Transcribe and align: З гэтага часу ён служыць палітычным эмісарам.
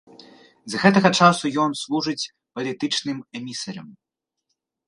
З 0.73 0.79
гэтага 0.83 1.11
часу 1.25 1.51
ён 1.65 1.77
служыць 1.83 2.29
палітычным 2.57 3.17
эмісарам. 3.41 3.87